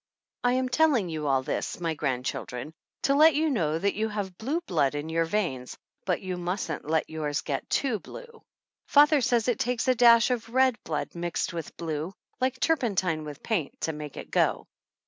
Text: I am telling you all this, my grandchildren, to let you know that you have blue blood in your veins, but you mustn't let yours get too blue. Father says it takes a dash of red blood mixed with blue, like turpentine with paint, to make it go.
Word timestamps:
I 0.43 0.53
am 0.53 0.67
telling 0.67 1.09
you 1.09 1.27
all 1.27 1.43
this, 1.43 1.79
my 1.79 1.93
grandchildren, 1.93 2.73
to 3.03 3.13
let 3.13 3.35
you 3.35 3.51
know 3.51 3.77
that 3.77 3.93
you 3.93 4.09
have 4.09 4.35
blue 4.39 4.59
blood 4.61 4.95
in 4.95 5.09
your 5.09 5.25
veins, 5.25 5.77
but 6.05 6.21
you 6.21 6.37
mustn't 6.37 6.89
let 6.89 7.07
yours 7.07 7.41
get 7.41 7.69
too 7.69 7.99
blue. 7.99 8.41
Father 8.87 9.21
says 9.21 9.47
it 9.47 9.59
takes 9.59 9.87
a 9.87 9.93
dash 9.93 10.31
of 10.31 10.49
red 10.49 10.81
blood 10.83 11.13
mixed 11.13 11.53
with 11.53 11.77
blue, 11.77 12.15
like 12.39 12.59
turpentine 12.59 13.25
with 13.25 13.43
paint, 13.43 13.79
to 13.81 13.93
make 13.93 14.17
it 14.17 14.31
go. 14.31 14.65